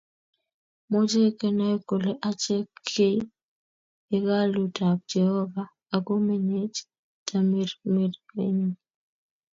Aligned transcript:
Mochei 0.89 1.31
kenai 1.39 1.75
kole 1.87 2.11
achek 2.29 2.67
kei 2.91 3.17
hekalut 4.09 4.75
ab 4.89 4.99
Jehovah 5.11 5.69
akomenyech 5.95 6.77
tamirmirenyi 7.27 8.69